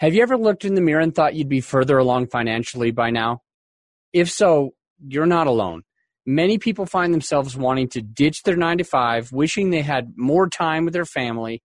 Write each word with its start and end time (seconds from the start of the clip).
Have 0.00 0.14
you 0.14 0.22
ever 0.22 0.38
looked 0.38 0.64
in 0.64 0.74
the 0.74 0.80
mirror 0.80 1.02
and 1.02 1.14
thought 1.14 1.34
you'd 1.34 1.50
be 1.50 1.60
further 1.60 1.98
along 1.98 2.28
financially 2.28 2.90
by 2.90 3.10
now? 3.10 3.42
If 4.14 4.30
so, 4.30 4.70
you're 5.06 5.26
not 5.26 5.46
alone. 5.46 5.82
Many 6.24 6.56
people 6.56 6.86
find 6.86 7.12
themselves 7.12 7.54
wanting 7.54 7.90
to 7.90 8.00
ditch 8.00 8.42
their 8.44 8.56
nine 8.56 8.78
to 8.78 8.84
five, 8.84 9.30
wishing 9.30 9.68
they 9.68 9.82
had 9.82 10.14
more 10.16 10.48
time 10.48 10.86
with 10.86 10.94
their 10.94 11.04
family. 11.04 11.62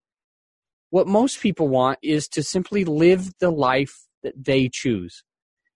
What 0.89 1.07
most 1.07 1.39
people 1.39 1.69
want 1.69 1.99
is 2.01 2.27
to 2.29 2.43
simply 2.43 2.83
live 2.83 3.31
the 3.39 3.51
life 3.51 3.95
that 4.21 4.33
they 4.35 4.69
choose, 4.69 5.23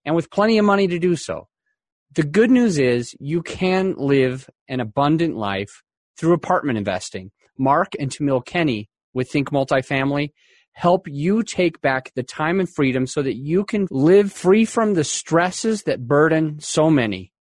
and 0.04 0.14
with 0.14 0.30
plenty 0.30 0.57
of 0.57 0.66
money 0.66 0.88
to 0.89 1.00
do 1.00 1.16
so. 1.16 1.48
The 2.14 2.23
good 2.23 2.52
news 2.52 2.78
is 2.78 3.16
you 3.21 3.41
can 3.41 3.96
live 3.98 4.50
an 4.68 4.82
abundant 4.82 5.38
life 5.38 5.82
through 6.18 6.34
apartment 6.34 6.78
investing. 6.78 7.32
Mark 7.57 7.94
and 7.98 8.12
Tamiel 8.12 8.46
Kenny 8.46 8.89
with 9.14 9.32
Think 9.32 9.50
Multifamily 9.50 10.32
help 10.80 11.09
you 11.09 11.43
take 11.43 11.82
back 11.82 12.09
the 12.16 12.23
time 12.23 12.57
and 12.62 12.73
freedom 12.73 13.05
so 13.05 13.22
that 13.22 13.35
you 13.35 13.66
can 13.66 13.85
live 13.91 14.31
free 14.31 14.63
from 14.63 14.94
the 14.94 15.04
stresses 15.04 15.84
that 15.84 16.08
burden 16.08 16.58
so 16.62 16.90
many. 16.90 17.34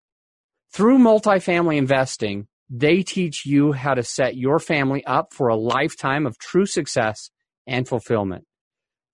Through 0.72 0.98
multifamily 0.98 1.76
investing, 1.76 2.48
they 2.68 3.04
teach 3.04 3.46
you 3.46 3.70
how 3.70 3.94
to 3.94 4.02
set 4.02 4.36
your 4.36 4.58
family 4.58 5.04
up 5.04 5.32
for 5.32 5.46
a 5.46 5.54
lifetime 5.54 6.26
of 6.26 6.36
true 6.38 6.66
success 6.66 7.30
and 7.64 7.86
fulfillment. 7.86 8.44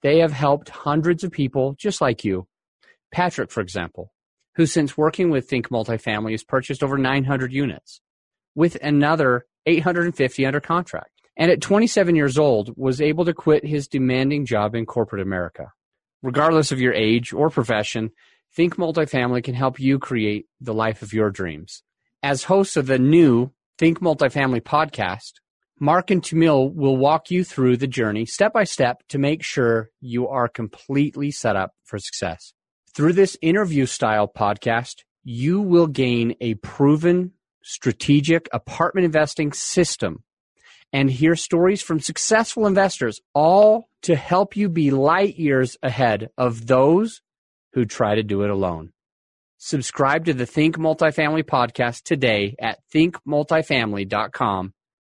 They 0.01 0.21
have 0.21 0.33
helped 0.33 0.71
hundreds 0.71 1.23
of 1.23 1.31
people 1.31 1.75
just 1.79 2.01
like 2.01 2.25
you. 2.25 2.49
Patrick, 3.13 3.51
for 3.51 3.61
example, 3.61 4.15
who 4.57 4.65
since 4.65 4.97
working 4.97 5.29
with 5.29 5.51
Think 5.51 5.69
Multifamily 5.69 6.31
has 6.31 6.45
purchased 6.45 6.83
over 6.83 6.97
900 6.97 7.53
units 7.53 8.01
with 8.55 8.77
another 8.77 9.45
850 9.67 10.47
under 10.47 10.61
contract. 10.61 11.14
And 11.37 11.51
at 11.51 11.61
27 11.61 12.15
years 12.15 12.39
old, 12.39 12.75
was 12.77 13.01
able 13.01 13.25
to 13.25 13.35
quit 13.35 13.67
his 13.67 13.89
demanding 13.89 14.47
job 14.47 14.75
in 14.75 14.87
corporate 14.87 15.23
America. 15.23 15.73
Regardless 16.23 16.73
of 16.73 16.81
your 16.81 16.95
age 16.95 17.33
or 17.33 17.51
profession, 17.51 18.11
Think 18.55 18.77
Multifamily 18.77 19.43
can 19.43 19.55
help 19.55 19.81
you 19.81 19.99
create 19.99 20.47
the 20.61 20.75
life 20.75 21.03
of 21.03 21.13
your 21.13 21.31
dreams. 21.31 21.83
As 22.23 22.45
hosts 22.45 22.77
of 22.77 22.87
the 22.87 23.01
new 23.01 23.51
Think 23.79 23.99
Multifamily 23.99 24.63
podcast, 24.63 25.33
Mark 25.81 26.13
and 26.13 26.23
Tamiel 26.23 26.73
will 26.73 26.97
walk 26.97 27.33
you 27.33 27.43
through 27.43 27.77
the 27.77 27.89
journey 27.89 28.27
step 28.27 28.53
by 28.53 28.63
step 28.63 29.03
to 29.09 29.19
make 29.19 29.43
sure 29.43 29.91
you 30.01 30.29
are 30.29 30.49
completely 30.49 31.33
set 31.33 31.57
up 31.57 31.73
for 31.83 31.99
success. 31.99 32.55
Through 32.95 33.15
this 33.15 33.37
interview 33.43 33.87
style 33.87 34.29
podcast, 34.29 35.03
you 35.25 35.61
will 35.61 35.89
gain 35.89 36.37
a 36.41 36.55
proven 36.55 37.33
strategic 37.65 38.49
apartment 38.53 39.05
investing 39.05 39.53
system 39.53 40.23
and 40.95 41.11
hear 41.11 41.35
stories 41.35 41.83
from 41.83 41.99
successful 41.99 42.69
investors, 42.69 43.21
all 43.35 43.89
to 44.03 44.15
help 44.15 44.57
you 44.57 44.69
be 44.69 44.93
light 44.93 45.37
years 45.37 45.77
ahead 45.83 46.31
of 46.39 46.69
those 46.69 47.21
who 47.73 47.85
try 47.85 48.15
to 48.15 48.23
do 48.23 48.43
it 48.43 48.51
alone. 48.51 48.93
Subscribe 49.59 50.27
to 50.27 50.35
the 50.35 50.47
Think 50.47 50.79
Multifamily 50.79 51.43
podcast 51.43 52.05
today 52.05 52.55
at 52.61 52.79
thinkmultifamily.com 52.95 54.73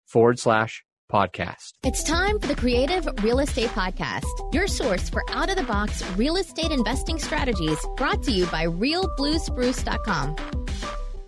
forward 0.07 0.39
slash 0.39 0.83
podcast. 1.11 1.73
It's 1.83 2.03
time 2.03 2.39
for 2.39 2.47
the 2.47 2.55
Creative 2.55 3.07
Real 3.21 3.39
Estate 3.39 3.69
Podcast, 3.69 4.25
your 4.53 4.67
source 4.67 5.09
for 5.09 5.23
out 5.29 5.49
of 5.49 5.57
the 5.57 5.63
box 5.63 6.03
real 6.17 6.37
estate 6.37 6.71
investing 6.71 7.19
strategies 7.19 7.77
brought 7.97 8.23
to 8.23 8.31
you 8.31 8.47
by 8.47 8.65
realbluespruce.com. 8.65 10.66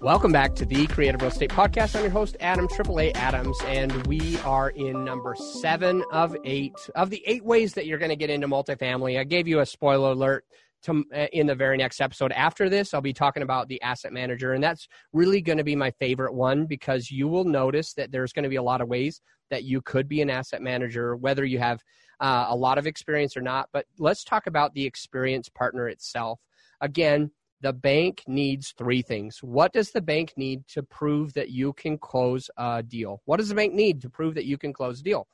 Welcome 0.02 0.32
back 0.32 0.56
to 0.56 0.66
the 0.66 0.88
Creative 0.88 1.22
Real 1.22 1.30
Estate 1.30 1.50
Podcast. 1.50 1.94
I'm 1.94 2.04
your 2.04 2.12
host, 2.12 2.38
Adam 2.40 2.70
AAA 2.70 3.14
Adams, 3.16 3.58
and 3.66 4.08
we 4.08 4.38
are 4.40 4.70
in 4.70 5.04
number 5.04 5.36
seven 5.36 6.06
of 6.14 6.38
eight 6.46 6.74
of 6.96 7.10
the 7.10 7.22
eight 7.26 7.44
ways 7.44 7.74
that 7.74 7.86
you're 7.86 7.98
going 7.98 8.10
to 8.10 8.16
get 8.16 8.30
into 8.30 8.48
multifamily. 8.48 9.20
I 9.20 9.26
gave 9.26 9.46
you 9.46 9.60
a 9.60 9.66
spoiler 9.66 10.12
alert 10.12 10.46
to, 10.84 11.04
uh, 11.14 11.28
in 11.34 11.48
the 11.48 11.56
very 11.56 11.76
next 11.76 12.00
episode. 12.00 12.32
After 12.32 12.70
this, 12.70 12.94
I'll 12.94 13.02
be 13.02 13.12
talking 13.12 13.44
about 13.44 13.68
the 13.68 13.82
asset 13.82 14.14
manager, 14.14 14.54
and 14.54 14.64
that's 14.64 14.88
really 15.12 15.42
going 15.42 15.58
to 15.58 15.66
be 15.66 15.76
my 15.76 15.92
favorite 15.92 16.34
one 16.34 16.66
because 16.66 17.12
you 17.12 17.28
will 17.28 17.44
notice 17.44 17.94
that 17.96 18.10
there's 18.10 18.32
going 18.32 18.44
to 18.44 18.50
be 18.50 18.56
a 18.56 18.64
lot 18.64 18.80
of 18.80 18.88
ways 18.88 19.20
that 19.50 19.66
you 19.66 19.82
could 19.82 20.08
be 20.08 20.22
an 20.22 20.30
asset 20.30 20.62
manager, 20.62 21.18
whether 21.18 21.44
you 21.44 21.60
have 21.60 21.84
uh, 22.22 22.46
a 22.48 22.56
lot 22.56 22.78
of 22.78 22.88
experience 22.88 23.36
or 23.36 23.42
not. 23.42 23.68
But 23.74 23.86
let's 23.98 24.24
talk 24.24 24.48
about 24.48 24.74
the 24.74 24.86
experience 24.86 25.50
partner 25.50 25.90
itself. 25.90 26.40
Again, 26.80 27.32
the 27.62 27.74
bank 27.74 28.24
needs 28.28 28.74
three 28.78 29.02
things. 29.02 29.40
What 29.42 29.74
does 29.74 29.92
the 29.92 30.02
bank 30.02 30.34
need 30.38 30.68
to 30.70 30.84
prove 30.84 31.34
that 31.34 31.50
you 31.50 31.74
can 31.74 31.98
close 31.98 32.50
a 32.58 32.84
deal? 32.84 33.22
What 33.26 33.38
does 33.38 33.50
the 33.50 33.56
bank 33.56 33.74
need 33.74 34.02
to 34.02 34.10
prove 34.10 34.36
that 34.36 34.46
you 34.46 34.58
can 34.58 34.74
close 34.74 35.02
a 35.02 35.04
deal? 35.04 35.28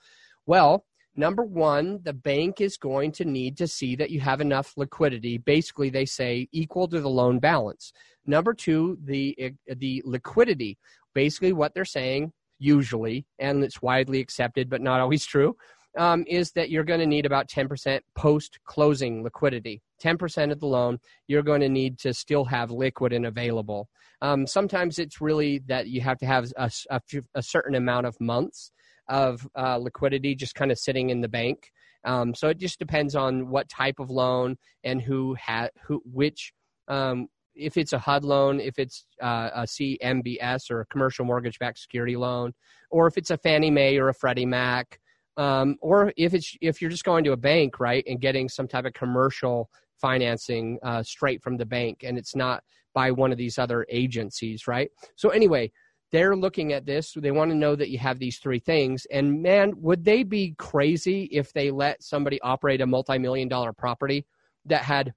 Well, 0.46 0.86
number 1.16 1.44
one, 1.44 2.00
the 2.04 2.14
bank 2.14 2.62
is 2.62 2.78
going 2.78 3.12
to 3.14 3.26
need 3.26 3.58
to 3.58 3.68
see 3.68 3.96
that 3.98 4.10
you 4.10 4.20
have 4.22 4.42
enough 4.42 4.74
liquidity. 4.76 5.38
Basically, 5.38 5.90
they 5.90 6.06
say 6.06 6.48
equal 6.52 6.88
to 6.88 7.00
the 7.00 7.10
loan 7.10 7.40
balance. 7.40 7.94
Number 8.26 8.54
two, 8.54 8.98
the 9.04 9.54
the 9.68 10.02
liquidity. 10.06 10.78
Basically, 11.14 11.54
what 11.54 11.74
they're 11.74 11.86
saying 11.86 12.34
usually, 12.58 13.26
and 13.38 13.64
it's 13.64 13.82
widely 13.82 14.20
accepted 14.20 14.70
but 14.70 14.82
not 14.82 15.00
always 15.00 15.26
true, 15.26 15.56
um, 15.98 16.24
is 16.28 16.52
that 16.52 16.70
you're 16.70 16.84
going 16.84 17.00
to 17.00 17.06
need 17.06 17.26
about 17.26 17.48
10% 17.48 18.00
post 18.16 18.60
closing 18.66 19.24
liquidity. 19.24 19.82
10% 20.04 20.52
of 20.52 20.60
the 20.60 20.66
loan, 20.66 21.00
you're 21.28 21.44
going 21.44 21.62
to 21.62 21.70
need 21.70 21.98
to 22.00 22.14
still 22.14 22.46
have 22.46 22.72
liquid 22.72 23.14
and 23.14 23.26
available. 23.26 23.88
Um, 24.22 24.46
sometimes 24.46 25.00
it's 25.00 25.22
really 25.22 25.60
that 25.68 25.88
you 25.88 26.02
have 26.02 26.18
to 26.20 26.26
have 26.26 26.52
a, 26.58 26.70
a, 26.90 27.02
a 27.36 27.42
certain 27.42 27.76
amount 27.76 28.08
of 28.08 28.20
months 28.20 28.72
of 29.08 29.48
uh, 29.56 29.78
liquidity 29.78 30.36
just 30.36 30.56
kind 30.56 30.72
of 30.72 30.80
sitting 30.80 31.10
in 31.10 31.22
the 31.22 31.28
bank. 31.30 31.70
Um, 32.04 32.36
so 32.36 32.50
it 32.50 32.60
just 32.60 32.80
depends 32.80 33.16
on 33.16 33.50
what 33.50 33.70
type 33.70 34.00
of 34.00 34.10
loan 34.10 34.58
and 34.84 35.02
who 35.02 35.36
had 35.36 35.72
who 35.88 36.02
which 36.06 36.54
um, 36.88 37.28
if 37.56 37.78
it's 37.78 37.94
a 37.94 38.00
HUD 38.00 38.24
loan, 38.24 38.60
if 38.60 38.78
it's 38.78 39.06
uh, 39.22 39.50
a 39.56 39.62
CMBS 39.64 40.70
or 40.70 40.82
a 40.82 40.86
commercial 40.88 41.26
mortgage-backed 41.26 41.80
security 41.80 42.16
loan, 42.16 42.54
or 42.92 43.08
if 43.08 43.18
it's 43.18 43.32
a 43.32 43.38
Fannie 43.38 43.72
Mae 43.72 43.98
or 43.98 44.10
a 44.10 44.14
Freddie 44.14 44.46
Mac, 44.46 45.00
um, 45.38 45.76
or 45.82 46.14
if 46.18 46.34
it's 46.34 46.56
if 46.62 46.82
you're 46.82 46.92
just 46.92 47.04
going 47.04 47.24
to 47.26 47.32
a 47.32 47.38
bank, 47.38 47.80
right, 47.80 48.04
and 48.08 48.22
getting 48.22 48.50
some 48.50 48.68
type 48.68 48.86
of 48.86 48.94
commercial 48.94 49.70
financing 50.02 50.78
uh, 50.84 51.04
straight 51.04 51.42
from 51.42 51.58
the 51.58 51.66
bank, 51.66 52.04
and 52.04 52.18
it's 52.18 52.36
not 52.36 52.64
by 52.94 53.12
one 53.12 53.32
of 53.32 53.38
these 53.38 53.58
other 53.58 53.86
agencies, 53.90 54.68
right? 54.68 54.90
So 55.16 55.30
anyway, 55.30 55.72
they're 56.12 56.36
looking 56.36 56.72
at 56.74 56.86
this. 56.86 57.14
They 57.16 57.32
want 57.32 57.52
to 57.52 57.58
know 57.58 57.76
that 57.76 57.90
you 57.90 57.98
have 58.00 58.20
these 58.20 58.38
three 58.38 58.60
things. 58.60 59.06
And 59.12 59.42
man, 59.42 59.74
would 59.78 60.06
they 60.06 60.24
be 60.24 60.56
crazy 60.58 61.24
if 61.26 61.52
they 61.52 61.72
let 61.72 62.02
somebody 62.02 62.40
operate 62.42 62.82
a 62.82 62.88
multi-million 62.88 63.50
dollar 63.50 63.74
property 63.74 64.26
that 64.66 64.84
had 64.84 65.14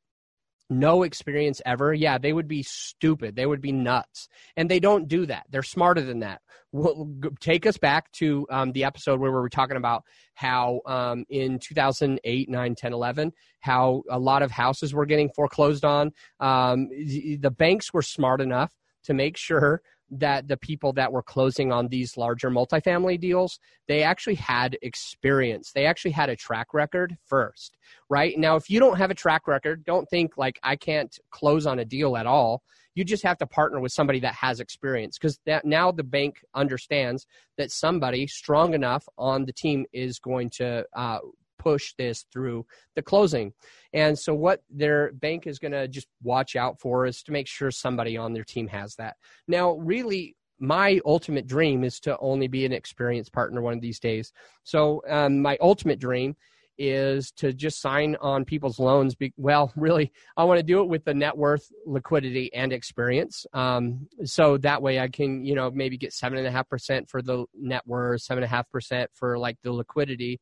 no 0.70 1.02
experience 1.02 1.62
ever, 1.64 1.94
yeah, 1.94 2.18
they 2.18 2.32
would 2.32 2.48
be 2.48 2.62
stupid. 2.62 3.36
They 3.36 3.46
would 3.46 3.60
be 3.60 3.72
nuts. 3.72 4.28
And 4.56 4.70
they 4.70 4.80
don't 4.80 5.08
do 5.08 5.26
that. 5.26 5.46
They're 5.50 5.62
smarter 5.62 6.02
than 6.02 6.20
that. 6.20 6.40
We'll 6.72 7.10
take 7.40 7.66
us 7.66 7.78
back 7.78 8.12
to 8.12 8.46
um, 8.50 8.72
the 8.72 8.84
episode 8.84 9.20
where 9.20 9.30
we 9.30 9.38
were 9.38 9.48
talking 9.48 9.78
about 9.78 10.04
how 10.34 10.80
um, 10.86 11.24
in 11.30 11.58
2008, 11.58 12.48
9, 12.50 12.74
10, 12.74 12.92
11, 12.92 13.32
how 13.60 14.02
a 14.10 14.18
lot 14.18 14.42
of 14.42 14.50
houses 14.50 14.92
were 14.92 15.06
getting 15.06 15.30
foreclosed 15.34 15.84
on. 15.84 16.12
Um, 16.40 16.88
the 16.90 17.54
banks 17.56 17.94
were 17.94 18.02
smart 18.02 18.40
enough 18.40 18.72
to 19.04 19.14
make 19.14 19.38
sure 19.38 19.80
that 20.10 20.48
the 20.48 20.56
people 20.56 20.92
that 20.92 21.12
were 21.12 21.22
closing 21.22 21.72
on 21.72 21.88
these 21.88 22.16
larger 22.16 22.50
multifamily 22.50 23.20
deals 23.20 23.58
they 23.86 24.02
actually 24.02 24.34
had 24.34 24.76
experience. 24.82 25.72
They 25.72 25.86
actually 25.86 26.10
had 26.10 26.28
a 26.28 26.36
track 26.36 26.72
record 26.72 27.16
first 27.26 27.76
right? 28.08 28.38
Now 28.38 28.56
if 28.56 28.70
you 28.70 28.80
don't 28.80 28.98
have 28.98 29.10
a 29.10 29.14
track 29.14 29.46
record 29.46 29.84
don't 29.84 30.08
think 30.08 30.36
like 30.36 30.58
i 30.62 30.76
can't 30.76 31.16
close 31.30 31.66
on 31.66 31.78
a 31.78 31.84
deal 31.84 32.16
at 32.16 32.26
all. 32.26 32.62
You 32.94 33.04
just 33.04 33.22
have 33.22 33.38
to 33.38 33.46
partner 33.46 33.78
with 33.78 33.92
somebody 33.92 34.19
that 34.20 34.34
has 34.34 34.58
experience 34.58 35.19
because 35.19 35.38
now 35.62 35.92
the 35.92 36.02
bank 36.02 36.40
understands 36.54 37.26
that 37.56 37.70
somebody 37.70 38.26
strong 38.26 38.75
enough 38.75 39.06
on 39.16 39.44
the 39.44 39.52
team 39.52 39.86
is 39.92 40.19
going 40.19 40.50
to 40.56 40.84
uh, 40.96 41.19
push 41.68 41.94
this 41.98 42.24
through 42.32 42.64
the 42.96 43.02
closing. 43.02 43.52
And 43.93 44.19
so, 44.19 44.34
what 44.34 44.62
their 44.70 45.12
bank 45.12 45.46
is 45.46 45.58
going 45.58 45.72
to 45.72 45.88
just 45.88 46.08
watch 46.22 46.56
out 46.56 46.81
for 46.81 47.06
is 47.06 47.22
to 47.25 47.32
make 47.32 47.46
sure 47.46 47.70
somebody 47.70 48.16
on 48.16 48.32
their 48.32 48.44
team 48.44 48.69
has 48.69 48.94
that. 48.96 49.16
Now, 49.46 49.72
really, 49.72 50.37
my 50.58 51.00
ultimate 51.04 51.46
dream 51.46 51.84
is 51.84 52.00
to 52.00 52.19
only 52.19 52.48
be 52.48 52.64
an 52.64 52.72
experienced 52.72 53.32
partner 53.32 53.60
one 53.60 53.75
of 53.75 53.81
these 53.81 54.00
days. 54.00 54.32
So, 54.64 55.02
um, 55.08 55.40
my 55.40 55.56
ultimate 55.60 55.98
dream 55.98 56.37
is 56.78 57.32
to 57.32 57.52
just 57.52 57.82
sign 57.82 58.16
on 58.20 58.44
people's 58.44 58.78
loans. 58.78 59.14
Be, 59.14 59.32
well, 59.37 59.72
really, 59.76 60.12
I 60.37 60.44
want 60.44 60.58
to 60.58 60.62
do 60.62 60.81
it 60.81 60.88
with 60.88 61.04
the 61.04 61.14
net 61.14 61.37
worth, 61.37 61.66
liquidity, 61.87 62.52
and 62.54 62.72
experience. 62.72 63.46
Um, 63.52 64.08
so 64.25 64.56
that 64.58 64.81
way, 64.81 65.00
I 65.00 65.08
can, 65.08 65.44
you 65.44 65.54
know, 65.54 65.70
maybe 65.70 65.98
get 65.98 66.12
seven 66.12 66.38
and 66.38 66.46
a 66.46 66.50
half 66.50 66.69
percent 66.69 67.08
for 67.10 67.20
the 67.20 67.44
net 67.54 67.82
worth, 67.87 68.22
seven 68.22 68.43
and 68.43 68.50
a 68.52 68.54
half 68.56 68.70
percent 68.70 69.10
for 69.12 69.38
like 69.38 69.58
the 69.62 69.72
liquidity, 69.72 70.40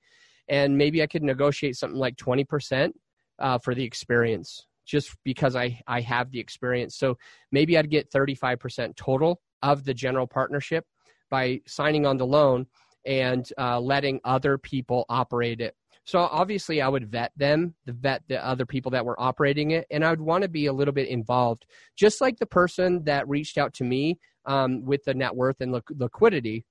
and 0.48 0.76
maybe 0.76 1.02
I 1.02 1.06
could 1.06 1.22
negotiate 1.22 1.76
something 1.76 1.98
like 1.98 2.16
20% 2.16 2.92
uh, 3.38 3.58
for 3.58 3.74
the 3.74 3.84
experience 3.84 4.66
just 4.86 5.14
because 5.24 5.56
I, 5.56 5.80
I 5.86 6.00
have 6.02 6.30
the 6.30 6.38
experience. 6.38 6.96
So 6.96 7.16
maybe 7.50 7.76
I'd 7.76 7.90
get 7.90 8.10
35% 8.10 8.96
total 8.96 9.40
of 9.62 9.84
the 9.84 9.92
general 9.92 10.26
partnership 10.26 10.84
by 11.28 11.60
signing 11.66 12.06
on 12.06 12.16
the 12.16 12.26
loan 12.26 12.66
and 13.04 13.48
uh, 13.58 13.80
letting 13.80 14.20
other 14.24 14.58
people 14.58 15.04
operate 15.08 15.60
it. 15.60 15.74
So 16.04 16.20
obviously, 16.20 16.80
I 16.80 16.88
would 16.88 17.10
vet 17.10 17.32
them, 17.36 17.74
the 17.84 17.92
vet 17.92 18.22
the 18.28 18.44
other 18.44 18.64
people 18.64 18.92
that 18.92 19.04
were 19.04 19.20
operating 19.20 19.72
it, 19.72 19.86
and 19.90 20.04
I 20.04 20.10
would 20.10 20.20
want 20.20 20.42
to 20.42 20.48
be 20.48 20.66
a 20.66 20.72
little 20.72 20.94
bit 20.94 21.08
involved, 21.08 21.66
just 21.96 22.20
like 22.20 22.38
the 22.38 22.46
person 22.46 23.02
that 23.04 23.28
reached 23.28 23.58
out 23.58 23.74
to 23.74 23.84
me 23.84 24.20
um, 24.44 24.84
with 24.84 25.02
the 25.02 25.14
net 25.14 25.34
worth 25.34 25.60
and 25.60 25.82
liquidity 25.90 26.64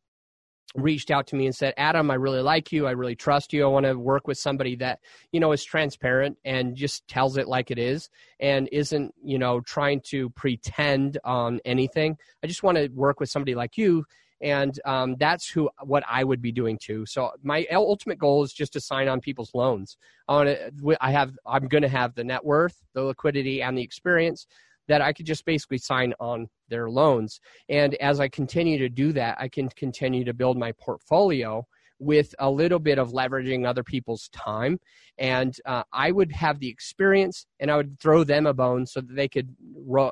reached 0.76 1.12
out 1.12 1.28
to 1.28 1.36
me 1.36 1.46
and 1.46 1.56
said, 1.56 1.74
Adam, 1.78 2.12
I 2.12 2.16
really 2.16 2.42
like 2.42 2.72
you. 2.72 2.88
I 2.88 2.92
really 2.92 3.16
trust 3.16 3.54
you. 3.54 3.64
I 3.64 3.68
want 3.68 3.86
to 3.86 3.94
work 3.94 4.28
with 4.28 4.38
somebody 4.38 4.76
that, 4.78 5.00
you 5.32 5.40
know, 5.40 5.52
is 5.52 5.64
transparent 5.64 6.38
and 6.44 6.76
just 6.76 7.08
tells 7.08 7.38
it 7.38 7.48
like 7.48 7.72
it 7.72 7.80
is 7.80 8.10
and 8.40 8.68
isn't, 8.72 9.14
you 9.24 9.40
know, 9.40 9.62
trying 9.62 10.02
to 10.08 10.30
pretend 10.32 11.18
on 11.24 11.60
anything. 11.66 12.18
I 12.44 12.48
just 12.48 12.64
want 12.64 12.78
to 12.78 12.88
work 12.90 13.20
with 13.20 13.30
somebody 13.30 13.56
like 13.56 13.78
you. 13.78 14.06
And 14.42 14.78
um, 14.86 15.16
that's 15.18 15.48
who 15.48 15.70
what 15.84 16.04
I 16.10 16.24
would 16.24 16.42
be 16.42 16.52
doing 16.52 16.78
too. 16.82 17.06
So 17.06 17.32
my 17.42 17.66
ultimate 17.72 18.20
goal 18.20 18.44
is 18.44 18.52
just 18.52 18.74
to 18.74 18.82
sign 18.82 19.08
on 19.08 19.22
people's 19.22 19.56
loans. 19.56 19.98
I 20.28 20.34
want 20.34 20.50
to. 20.50 20.98
I 21.00 21.12
have. 21.12 21.38
I'm 21.46 21.70
going 21.70 21.84
to 21.84 21.90
have 21.90 22.16
the 22.16 22.26
net 22.26 22.44
worth, 22.44 22.76
the 22.94 23.04
liquidity, 23.04 23.62
and 23.62 23.78
the 23.78 23.82
experience 23.82 24.46
that 24.88 25.02
I 25.02 25.14
could 25.14 25.26
just 25.26 25.46
basically 25.46 25.78
sign 25.78 26.14
on 26.20 26.48
their 26.70 26.90
loans. 26.90 27.40
And 27.70 27.96
as 27.96 28.20
I 28.20 28.28
continue 28.28 28.78
to 28.80 28.90
do 28.90 29.12
that, 29.14 29.38
I 29.40 29.48
can 29.48 29.70
continue 29.70 30.24
to 30.26 30.34
build 30.34 30.58
my 30.58 30.72
portfolio 30.74 31.66
with 32.00 32.36
a 32.40 32.50
little 32.50 32.80
bit 32.80 33.00
of 33.00 33.12
leveraging 33.12 33.66
other 33.66 33.84
people's 33.84 34.30
time. 34.30 34.80
And 35.18 35.56
uh, 35.66 35.84
I 35.94 36.12
would 36.12 36.32
have 36.34 36.60
the 36.60 36.68
experience 36.68 37.46
and 37.60 37.72
I 37.72 37.78
would 37.78 38.00
throw 38.00 38.24
them 38.24 38.46
a 38.46 38.54
bone 38.54 38.86
so 38.86 39.00
that 39.02 39.16
they 39.16 39.30
could 39.30 39.56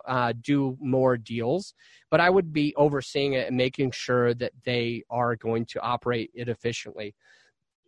uh, 0.07 0.33
do 0.41 0.77
more 0.79 1.17
deals. 1.17 1.73
But 2.09 2.21
I 2.21 2.29
would 2.29 2.53
be 2.53 2.73
overseeing 2.77 3.33
it 3.33 3.47
and 3.47 3.57
making 3.57 3.91
sure 3.91 4.33
that 4.35 4.53
they 4.63 5.03
are 5.09 5.35
going 5.35 5.65
to 5.67 5.81
operate 5.81 6.31
it 6.33 6.47
efficiently. 6.47 7.15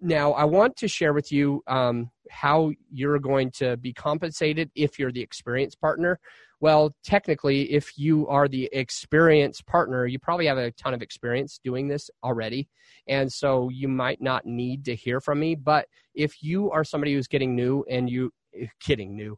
Now, 0.01 0.33
I 0.33 0.43
want 0.43 0.75
to 0.77 0.87
share 0.87 1.13
with 1.13 1.31
you 1.31 1.63
um, 1.67 2.11
how 2.29 2.71
you're 2.91 3.19
going 3.19 3.51
to 3.51 3.77
be 3.77 3.93
compensated 3.93 4.69
if 4.75 4.99
you're 4.99 5.11
the 5.11 5.21
experienced 5.21 5.79
partner. 5.79 6.19
Well, 6.59 6.95
technically, 7.03 7.71
if 7.71 7.97
you 7.97 8.27
are 8.27 8.47
the 8.47 8.69
experienced 8.71 9.65
partner, 9.65 10.05
you 10.05 10.19
probably 10.19 10.47
have 10.47 10.57
a 10.57 10.71
ton 10.71 10.93
of 10.93 11.01
experience 11.01 11.59
doing 11.63 11.87
this 11.87 12.09
already. 12.23 12.67
And 13.07 13.31
so 13.31 13.69
you 13.69 13.87
might 13.87 14.21
not 14.21 14.45
need 14.45 14.85
to 14.85 14.95
hear 14.95 15.21
from 15.21 15.39
me. 15.39 15.55
But 15.55 15.87
if 16.13 16.41
you 16.41 16.71
are 16.71 16.83
somebody 16.83 17.13
who's 17.13 17.27
getting 17.27 17.55
new 17.55 17.85
and 17.89 18.09
you, 18.09 18.31
getting 18.85 19.15
new, 19.15 19.37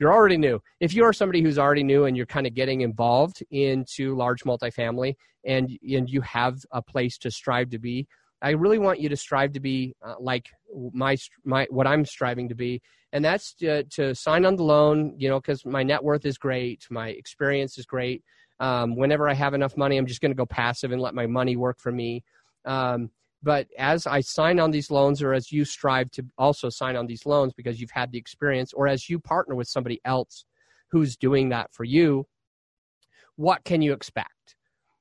you're 0.00 0.12
already 0.12 0.36
new. 0.36 0.60
If 0.80 0.94
you 0.94 1.04
are 1.04 1.12
somebody 1.12 1.42
who's 1.42 1.58
already 1.58 1.84
new 1.84 2.06
and 2.06 2.16
you're 2.16 2.26
kind 2.26 2.46
of 2.46 2.54
getting 2.54 2.80
involved 2.80 3.42
into 3.50 4.16
large 4.16 4.42
multifamily 4.42 5.14
and, 5.46 5.70
and 5.88 6.10
you 6.10 6.20
have 6.22 6.58
a 6.72 6.82
place 6.82 7.16
to 7.18 7.30
strive 7.30 7.70
to 7.70 7.78
be, 7.78 8.06
I 8.44 8.50
really 8.50 8.78
want 8.78 9.00
you 9.00 9.08
to 9.08 9.16
strive 9.16 9.52
to 9.52 9.60
be 9.60 9.96
uh, 10.04 10.16
like 10.20 10.50
my 10.92 11.16
my 11.44 11.66
what 11.70 11.86
I'm 11.86 12.04
striving 12.04 12.50
to 12.50 12.54
be, 12.54 12.82
and 13.12 13.24
that's 13.24 13.54
to, 13.54 13.84
to 13.84 14.14
sign 14.14 14.44
on 14.44 14.56
the 14.56 14.62
loan. 14.62 15.14
You 15.16 15.30
know, 15.30 15.40
because 15.40 15.64
my 15.64 15.82
net 15.82 16.04
worth 16.04 16.26
is 16.26 16.36
great, 16.36 16.86
my 16.90 17.08
experience 17.08 17.78
is 17.78 17.86
great. 17.86 18.22
Um, 18.60 18.96
whenever 18.96 19.30
I 19.30 19.34
have 19.34 19.54
enough 19.54 19.78
money, 19.78 19.96
I'm 19.96 20.06
just 20.06 20.20
going 20.20 20.30
to 20.30 20.36
go 20.36 20.44
passive 20.44 20.92
and 20.92 21.00
let 21.00 21.14
my 21.14 21.26
money 21.26 21.56
work 21.56 21.80
for 21.80 21.90
me. 21.90 22.22
Um, 22.66 23.10
but 23.42 23.66
as 23.78 24.06
I 24.06 24.20
sign 24.20 24.60
on 24.60 24.70
these 24.70 24.90
loans, 24.90 25.22
or 25.22 25.32
as 25.32 25.50
you 25.50 25.64
strive 25.64 26.10
to 26.12 26.24
also 26.36 26.68
sign 26.68 26.96
on 26.96 27.06
these 27.06 27.24
loans 27.24 27.54
because 27.54 27.80
you've 27.80 27.90
had 27.90 28.12
the 28.12 28.18
experience, 28.18 28.74
or 28.74 28.86
as 28.86 29.08
you 29.08 29.18
partner 29.18 29.54
with 29.54 29.68
somebody 29.68 30.02
else 30.04 30.44
who's 30.90 31.16
doing 31.16 31.48
that 31.48 31.72
for 31.72 31.84
you, 31.84 32.26
what 33.36 33.64
can 33.64 33.80
you 33.80 33.94
expect? 33.94 34.54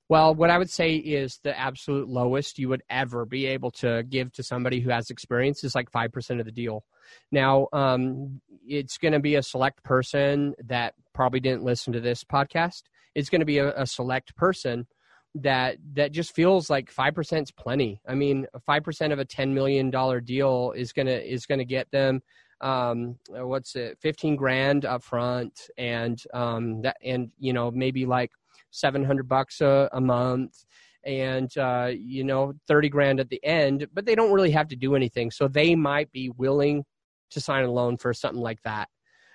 Well, 0.10 0.36
what 0.36 0.50
I 0.50 0.58
would 0.58 0.70
say 0.70 0.96
is 0.96 1.40
the 1.44 1.58
absolute 1.58 2.10
lowest 2.10 2.60
you 2.60 2.70
would 2.70 2.84
ever 2.90 3.26
be 3.26 3.46
able 3.48 3.72
to 3.72 4.04
give 4.04 4.34
to 4.34 4.44
somebody 4.44 4.80
who 4.80 4.90
has 4.90 5.10
experience 5.10 5.64
is 5.64 5.76
like 5.76 5.90
5% 5.92 6.40
of 6.40 6.46
the 6.46 6.52
deal. 6.52 6.84
Now, 7.32 7.68
um, 7.72 8.42
it's 8.68 8.98
going 8.98 9.14
to 9.14 9.20
be 9.20 9.36
a 9.36 9.44
select 9.44 9.84
person 9.84 10.54
that 10.66 10.94
probably 11.14 11.40
didn't 11.40 11.64
listen 11.64 11.94
to 11.94 12.02
this 12.02 12.24
podcast. 12.24 12.84
It's 13.16 13.30
going 13.30 13.42
to 13.42 13.46
be 13.46 13.60
a, 13.60 13.74
a 13.82 13.88
select 13.88 14.36
person 14.36 14.88
that 15.36 15.78
that 15.94 16.12
just 16.12 16.36
feels 16.36 16.70
like 16.70 16.94
5% 16.94 17.44
is 17.44 17.52
plenty. 17.52 18.00
I 18.08 18.14
mean, 18.14 18.46
5% 18.70 19.14
of 19.14 19.20
a 19.20 19.26
$10 19.26 19.54
million 19.54 19.90
deal 20.24 20.74
is 20.76 20.94
going 20.94 21.08
to 21.08 21.34
is 21.34 21.46
going 21.46 21.60
to 21.60 21.66
get 21.66 21.90
them 21.92 22.22
um, 22.64 23.18
what's 23.28 23.76
it 23.76 23.98
15 24.00 24.38
grand 24.38 24.86
up 24.86 25.04
front 25.04 25.70
and 25.78 26.24
um, 26.34 26.82
that 26.82 26.98
and 27.04 27.30
you 27.38 27.52
know 27.52 27.70
maybe 27.70 28.06
like 28.06 28.32
700 28.74 29.28
bucks 29.28 29.62
a, 29.62 29.90
a 29.94 30.02
month 30.02 30.66
and 31.06 31.58
uh, 31.58 31.92
you 31.94 32.24
know 32.24 32.54
30 32.68 32.90
grand 32.90 33.20
at 33.20 33.30
the 33.30 33.44
end 33.44 33.88
but 33.94 34.06
they 34.06 34.16
don't 34.16 34.32
really 34.32 34.52
have 34.52 34.68
to 34.70 34.76
do 34.76 34.96
anything. 34.96 35.32
So 35.32 35.48
they 35.48 35.76
might 35.76 36.12
be 36.12 36.30
willing 36.30 36.86
to 37.32 37.42
sign 37.42 37.66
a 37.66 37.72
loan 37.72 37.98
for 37.98 38.14
something 38.14 38.42
like 38.42 38.62
that. 38.64 38.90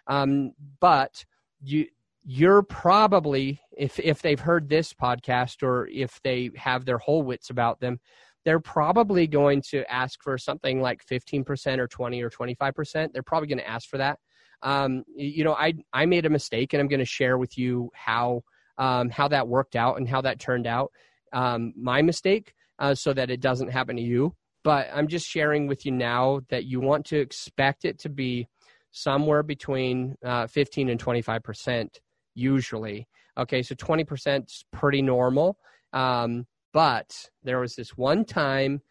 Um, 0.06 0.52
but 0.80 1.24
you 1.62 1.86
you're 2.24 2.62
probably 2.62 3.60
if 3.76 3.98
if 3.98 4.22
they've 4.22 4.40
heard 4.40 4.68
this 4.68 4.92
podcast 4.92 5.62
or 5.62 5.86
if 5.88 6.20
they 6.22 6.50
have 6.56 6.84
their 6.84 6.98
whole 6.98 7.22
wits 7.22 7.50
about 7.50 7.80
them 7.80 7.98
they're 8.44 8.60
probably 8.60 9.26
going 9.26 9.60
to 9.60 9.84
ask 9.92 10.22
for 10.22 10.38
something 10.38 10.80
like 10.80 11.04
15% 11.04 11.78
or 11.78 11.88
20 11.88 12.22
or 12.22 12.30
25% 12.30 13.12
they're 13.12 13.22
probably 13.22 13.48
going 13.48 13.58
to 13.58 13.68
ask 13.68 13.88
for 13.88 13.98
that. 13.98 14.18
Um, 14.62 15.04
you 15.14 15.44
know 15.44 15.54
i 15.54 15.72
i 15.92 16.04
made 16.04 16.26
a 16.26 16.30
mistake 16.30 16.72
and 16.72 16.80
i'm 16.80 16.88
going 16.88 16.98
to 16.98 17.06
share 17.06 17.38
with 17.38 17.56
you 17.56 17.90
how 17.94 18.42
um, 18.78 19.10
how 19.10 19.28
that 19.28 19.48
worked 19.48 19.76
out 19.76 19.98
and 19.98 20.08
how 20.08 20.20
that 20.22 20.38
turned 20.38 20.66
out. 20.66 20.92
Um, 21.32 21.74
my 21.76 22.00
mistake, 22.00 22.54
uh, 22.78 22.94
so 22.94 23.12
that 23.12 23.30
it 23.30 23.40
doesn't 23.40 23.70
happen 23.70 23.96
to 23.96 24.02
you. 24.02 24.34
But 24.64 24.88
I'm 24.92 25.08
just 25.08 25.26
sharing 25.28 25.66
with 25.66 25.84
you 25.84 25.92
now 25.92 26.40
that 26.50 26.64
you 26.64 26.80
want 26.80 27.06
to 27.06 27.18
expect 27.18 27.84
it 27.84 27.98
to 28.00 28.08
be 28.08 28.48
somewhere 28.90 29.42
between 29.42 30.14
uh, 30.24 30.46
15 30.46 30.88
and 30.88 30.98
25 30.98 31.42
percent 31.42 32.00
usually. 32.34 33.06
Okay, 33.36 33.62
so 33.62 33.74
20 33.74 34.04
percent 34.04 34.44
is 34.48 34.64
pretty 34.72 35.02
normal. 35.02 35.58
Um, 35.92 36.46
but 36.72 37.10
there 37.42 37.60
was 37.60 37.74
this 37.76 37.96
one 37.96 38.24
time 38.24 38.82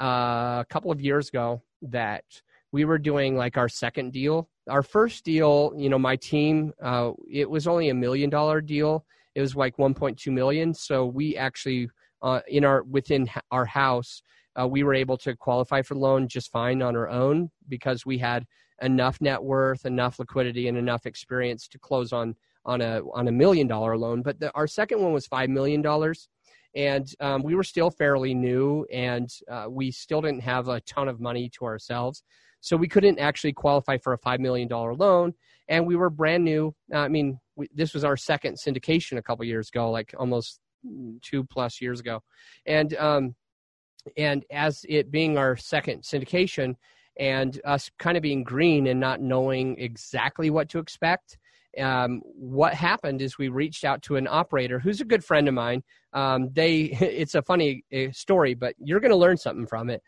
uh, 0.00 0.60
a 0.60 0.66
couple 0.68 0.90
of 0.90 1.00
years 1.00 1.28
ago 1.28 1.62
that 1.82 2.24
we 2.72 2.84
were 2.84 2.98
doing 2.98 3.36
like 3.36 3.56
our 3.56 3.68
second 3.68 4.12
deal. 4.12 4.48
Our 4.68 4.82
first 4.82 5.24
deal, 5.24 5.72
you 5.76 5.88
know, 5.88 5.98
my 5.98 6.16
team, 6.16 6.72
uh, 6.82 7.12
it 7.30 7.48
was 7.48 7.66
only 7.66 7.88
a 7.88 7.94
million 7.94 8.30
dollar 8.30 8.60
deal 8.60 9.04
it 9.36 9.40
was 9.42 9.54
like 9.54 9.76
1.2 9.76 10.32
million. 10.32 10.74
So 10.74 11.06
we 11.06 11.36
actually 11.36 11.88
uh, 12.22 12.40
in 12.48 12.64
our 12.64 12.82
within 12.82 13.28
our 13.52 13.66
house 13.66 14.22
uh, 14.58 14.66
we 14.66 14.82
were 14.82 14.94
able 14.94 15.18
to 15.18 15.36
qualify 15.36 15.82
for 15.82 15.94
loan 15.94 16.26
just 16.26 16.50
fine 16.50 16.80
on 16.80 16.96
our 16.96 17.08
own 17.08 17.50
because 17.68 18.06
we 18.06 18.16
had 18.16 18.46
enough 18.80 19.20
net 19.20 19.42
worth, 19.42 19.84
enough 19.84 20.18
liquidity, 20.18 20.68
and 20.68 20.78
enough 20.78 21.04
experience 21.04 21.68
to 21.68 21.78
close 21.78 22.12
on 22.12 22.34
on 22.64 22.80
a 22.80 23.02
on 23.14 23.28
a 23.28 23.32
million 23.32 23.66
dollar 23.66 23.96
loan. 23.98 24.22
But 24.22 24.40
the, 24.40 24.50
our 24.54 24.66
second 24.66 25.00
one 25.02 25.12
was 25.12 25.26
five 25.26 25.50
million 25.50 25.82
dollars, 25.82 26.28
and 26.74 27.06
um, 27.20 27.42
we 27.42 27.54
were 27.54 27.64
still 27.64 27.90
fairly 27.90 28.34
new, 28.34 28.86
and 28.90 29.28
uh, 29.50 29.66
we 29.68 29.90
still 29.90 30.22
didn't 30.22 30.40
have 30.40 30.68
a 30.68 30.80
ton 30.80 31.08
of 31.08 31.20
money 31.20 31.50
to 31.58 31.66
ourselves, 31.66 32.22
so 32.60 32.78
we 32.78 32.88
couldn't 32.88 33.18
actually 33.18 33.52
qualify 33.52 33.98
for 33.98 34.14
a 34.14 34.18
five 34.18 34.40
million 34.40 34.68
dollar 34.68 34.94
loan, 34.94 35.34
and 35.68 35.86
we 35.86 35.96
were 35.96 36.08
brand 36.08 36.44
new. 36.44 36.74
I 36.94 37.08
mean, 37.08 37.38
we, 37.56 37.68
this 37.74 37.94
was 37.94 38.04
our 38.04 38.16
second 38.16 38.56
syndication 38.56 39.18
a 39.18 39.22
couple 39.22 39.44
years 39.44 39.68
ago, 39.68 39.90
like 39.90 40.14
almost 40.18 40.60
two 41.22 41.44
plus 41.44 41.80
years 41.80 42.00
ago, 42.00 42.22
and 42.66 42.94
um, 42.96 43.34
and 44.16 44.44
as 44.50 44.84
it 44.88 45.10
being 45.10 45.36
our 45.36 45.56
second 45.56 46.02
syndication, 46.02 46.76
and 47.18 47.60
us 47.64 47.90
kind 47.98 48.16
of 48.16 48.22
being 48.22 48.42
green 48.42 48.86
and 48.86 49.00
not 49.00 49.20
knowing 49.20 49.78
exactly 49.78 50.50
what 50.50 50.68
to 50.70 50.78
expect. 50.78 51.38
Um, 51.78 52.22
what 52.24 52.72
happened 52.74 53.20
is 53.20 53.36
we 53.36 53.48
reached 53.48 53.84
out 53.84 54.02
to 54.02 54.16
an 54.16 54.26
operator 54.26 54.78
who's 54.78 55.00
a 55.00 55.04
good 55.04 55.24
friend 55.24 55.46
of 55.46 55.54
mine. 55.54 55.82
Um, 56.12 56.48
they, 56.52 56.80
it's 57.00 57.34
a 57.34 57.42
funny 57.42 57.84
uh, 57.94 58.12
story, 58.12 58.54
but 58.54 58.74
you're 58.78 59.00
going 59.00 59.10
to 59.10 59.16
learn 59.16 59.36
something 59.36 59.66
from 59.66 59.90
it. 59.90 60.02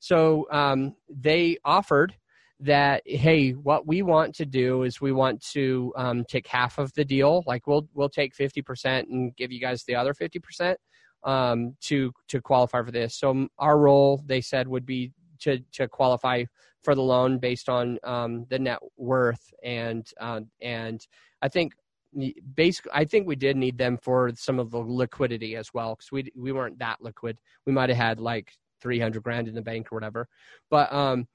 So 0.00 0.46
um, 0.50 0.94
they 1.08 1.58
offered 1.64 2.14
that 2.60 3.02
hey 3.04 3.50
what 3.50 3.86
we 3.86 4.02
want 4.02 4.34
to 4.34 4.46
do 4.46 4.84
is 4.84 5.00
we 5.00 5.12
want 5.12 5.42
to 5.52 5.92
um, 5.96 6.24
take 6.24 6.46
half 6.46 6.78
of 6.78 6.92
the 6.94 7.04
deal. 7.04 7.42
Like 7.46 7.66
we'll 7.66 7.88
we'll 7.94 8.08
take 8.08 8.34
50% 8.34 9.04
and 9.10 9.34
give 9.36 9.52
you 9.52 9.60
guys 9.60 9.84
the 9.84 9.96
other 9.96 10.14
50% 10.14 10.76
um, 11.24 11.76
to 11.82 12.12
to 12.28 12.40
qualify 12.40 12.82
for 12.82 12.92
this. 12.92 13.16
So 13.16 13.48
our 13.58 13.78
role 13.78 14.22
they 14.26 14.40
said 14.40 14.68
would 14.68 14.86
be 14.86 15.12
to 15.40 15.58
to 15.72 15.88
qualify 15.88 16.44
for 16.82 16.94
the 16.94 17.02
loan 17.02 17.38
based 17.38 17.68
on 17.68 17.98
um, 18.04 18.46
the 18.50 18.58
net 18.58 18.78
worth. 18.96 19.52
And 19.62 20.06
uh, 20.20 20.40
and 20.60 21.04
i 21.42 21.48
think 21.48 21.72
basically 22.54 22.92
i 22.94 23.04
think 23.04 23.26
we 23.26 23.34
did 23.34 23.56
need 23.56 23.76
them 23.76 23.98
for 24.00 24.30
some 24.36 24.60
of 24.60 24.70
the 24.70 24.78
liquidity 24.78 25.56
as 25.56 25.74
well 25.74 25.96
because 25.96 26.12
we 26.12 26.30
we 26.36 26.52
weren't 26.52 26.78
that 26.78 27.02
liquid. 27.02 27.38
We 27.66 27.72
might 27.72 27.88
have 27.88 27.98
had 27.98 28.20
like 28.20 28.52
300 28.80 29.22
grand 29.22 29.48
in 29.48 29.54
the 29.54 29.62
bank 29.62 29.90
or 29.90 29.96
whatever. 29.96 30.28
But 30.70 30.92
um 30.92 31.26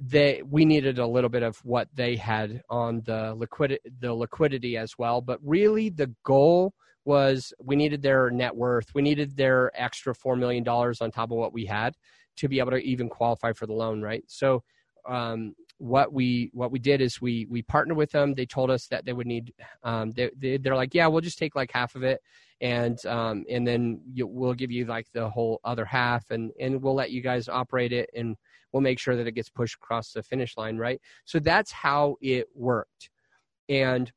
they 0.00 0.42
we 0.48 0.64
needed 0.64 0.98
a 0.98 1.06
little 1.06 1.30
bit 1.30 1.42
of 1.42 1.56
what 1.64 1.88
they 1.94 2.16
had 2.16 2.62
on 2.70 3.02
the 3.04 3.34
liquidity 3.34 3.80
the 4.00 4.12
liquidity 4.12 4.76
as 4.76 4.96
well 4.98 5.20
but 5.20 5.38
really 5.42 5.88
the 5.88 6.12
goal 6.24 6.72
was 7.04 7.52
we 7.62 7.76
needed 7.76 8.02
their 8.02 8.30
net 8.30 8.54
worth 8.54 8.86
we 8.94 9.02
needed 9.02 9.36
their 9.36 9.70
extra 9.74 10.14
4 10.14 10.36
million 10.36 10.62
dollars 10.62 11.00
on 11.00 11.10
top 11.10 11.30
of 11.30 11.38
what 11.38 11.52
we 11.52 11.64
had 11.64 11.94
to 12.36 12.48
be 12.48 12.58
able 12.60 12.70
to 12.70 12.78
even 12.78 13.08
qualify 13.08 13.52
for 13.52 13.66
the 13.66 13.72
loan 13.72 14.00
right 14.00 14.24
so 14.26 14.62
um, 15.08 15.54
what 15.78 16.12
we 16.12 16.50
what 16.52 16.70
we 16.70 16.78
did 16.78 17.00
is 17.00 17.22
we 17.22 17.46
we 17.48 17.62
partnered 17.62 17.96
with 17.96 18.10
them. 18.12 18.34
They 18.34 18.44
told 18.44 18.70
us 18.70 18.86
that 18.88 19.06
they 19.06 19.14
would 19.14 19.26
need. 19.26 19.54
Um, 19.82 20.10
they, 20.10 20.30
they 20.36 20.58
they're 20.58 20.76
like, 20.76 20.94
yeah, 20.94 21.06
we'll 21.06 21.22
just 21.22 21.38
take 21.38 21.56
like 21.56 21.72
half 21.72 21.94
of 21.94 22.02
it, 22.02 22.20
and 22.60 23.04
um, 23.06 23.44
and 23.48 23.66
then 23.66 24.02
you, 24.12 24.26
we'll 24.26 24.52
give 24.54 24.70
you 24.70 24.84
like 24.84 25.06
the 25.12 25.28
whole 25.28 25.58
other 25.64 25.86
half, 25.86 26.30
and 26.30 26.52
and 26.60 26.82
we'll 26.82 26.94
let 26.94 27.10
you 27.10 27.22
guys 27.22 27.48
operate 27.48 27.94
it, 27.94 28.10
and 28.14 28.36
we'll 28.72 28.80
make 28.82 28.98
sure 28.98 29.16
that 29.16 29.26
it 29.26 29.32
gets 29.32 29.48
pushed 29.48 29.76
across 29.76 30.12
the 30.12 30.22
finish 30.22 30.56
line, 30.56 30.76
right? 30.76 31.00
So 31.24 31.38
that's 31.38 31.72
how 31.72 32.16
it 32.20 32.46
worked, 32.54 33.10
and 33.68 34.10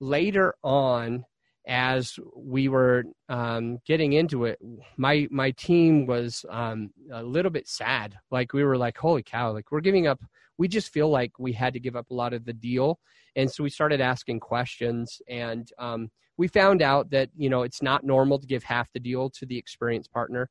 later 0.00 0.54
on 0.62 1.24
as 1.66 2.18
we 2.36 2.68
were 2.68 3.04
um, 3.28 3.78
getting 3.86 4.12
into 4.12 4.44
it, 4.44 4.58
my 4.96 5.26
my 5.30 5.50
team 5.52 6.06
was 6.06 6.44
um, 6.50 6.90
a 7.12 7.22
little 7.22 7.50
bit 7.50 7.66
sad. 7.66 8.18
Like 8.30 8.52
we 8.52 8.64
were 8.64 8.76
like, 8.76 8.98
"Holy 8.98 9.22
cow!" 9.22 9.52
Like 9.52 9.72
we're 9.72 9.80
giving 9.80 10.06
up. 10.06 10.20
We 10.58 10.68
just 10.68 10.92
feel 10.92 11.08
like 11.08 11.32
we 11.38 11.52
had 11.52 11.72
to 11.72 11.80
give 11.80 11.96
up 11.96 12.10
a 12.10 12.14
lot 12.14 12.32
of 12.32 12.44
the 12.44 12.52
deal, 12.52 12.98
and 13.34 13.50
so 13.50 13.62
we 13.64 13.70
started 13.70 14.00
asking 14.00 14.40
questions, 14.40 15.22
and 15.28 15.68
um, 15.78 16.10
we 16.36 16.48
found 16.48 16.82
out 16.82 17.10
that 17.10 17.30
you 17.36 17.48
know 17.48 17.62
it's 17.62 17.82
not 17.82 18.04
normal 18.04 18.38
to 18.38 18.46
give 18.46 18.62
half 18.62 18.92
the 18.92 19.00
deal 19.00 19.30
to 19.30 19.46
the 19.46 19.56
experienced 19.56 20.12
partner. 20.12 20.50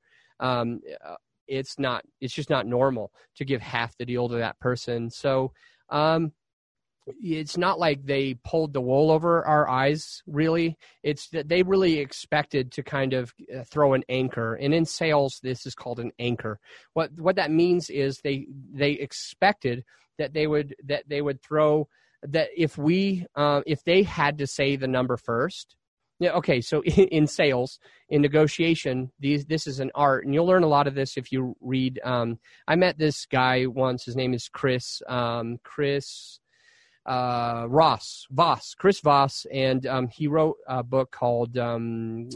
It's 1.47 1.77
not. 1.79 2.03
It's 2.21 2.33
just 2.33 2.49
not 2.49 2.67
normal 2.67 3.11
to 3.35 3.45
give 3.45 3.61
half 3.61 3.95
the 3.97 4.05
deal 4.05 4.29
to 4.29 4.35
that 4.35 4.59
person. 4.59 5.09
So 5.09 5.51
um, 5.89 6.31
it's 7.05 7.57
not 7.57 7.79
like 7.79 8.05
they 8.05 8.35
pulled 8.45 8.73
the 8.73 8.81
wool 8.81 9.11
over 9.11 9.45
our 9.45 9.69
eyes 9.69 10.21
really 10.25 10.77
it's 11.03 11.27
that 11.29 11.49
they 11.49 11.61
really 11.63 11.99
expected 11.99 12.71
to 12.71 12.83
kind 12.83 13.13
of 13.13 13.33
uh, 13.53 13.63
throw 13.69 13.93
an 13.93 14.03
anchor 14.09 14.55
and 14.55 14.73
in 14.73 14.85
sales 14.85 15.39
this 15.43 15.65
is 15.65 15.75
called 15.75 15.99
an 15.99 16.11
anchor 16.19 16.59
what 16.93 17.11
what 17.19 17.35
that 17.35 17.51
means 17.51 17.89
is 17.89 18.19
they 18.19 18.47
they 18.71 18.91
expected 18.91 19.83
that 20.17 20.33
they 20.33 20.47
would 20.47 20.75
that 20.85 21.03
they 21.07 21.21
would 21.21 21.41
throw 21.41 21.87
that 22.21 22.47
if 22.55 22.77
we 22.77 23.25
uh, 23.35 23.61
if 23.65 23.83
they 23.83 24.03
had 24.03 24.37
to 24.37 24.47
say 24.47 24.75
the 24.75 24.87
number 24.87 25.17
first 25.17 25.75
yeah 26.23 26.31
okay 26.31 26.61
so 26.61 26.81
in, 26.81 26.93
in 27.19 27.27
sales 27.27 27.79
in 28.09 28.21
negotiation 28.21 29.11
these 29.19 29.45
this 29.45 29.67
is 29.67 29.79
an 29.79 29.91
art 29.93 30.25
and 30.25 30.33
you'll 30.33 30.45
learn 30.45 30.63
a 30.63 30.67
lot 30.67 30.87
of 30.87 30.95
this 30.95 31.17
if 31.17 31.31
you 31.31 31.55
read 31.61 31.99
um, 32.03 32.39
i 32.67 32.75
met 32.75 32.97
this 32.97 33.25
guy 33.25 33.65
once 33.65 34.05
his 34.05 34.15
name 34.15 34.33
is 34.33 34.49
chris 34.49 35.01
um, 35.07 35.57
chris 35.63 36.39
uh, 37.05 37.65
Ross 37.67 38.25
Voss, 38.31 38.75
Chris 38.75 39.01
Voss, 39.01 39.45
and 39.51 39.85
um, 39.87 40.07
he 40.07 40.27
wrote 40.27 40.55
a 40.69 40.81
book 40.81 41.11
called 41.11 41.57
um, 41.57 42.29